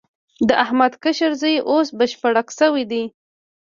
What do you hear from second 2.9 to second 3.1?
دی.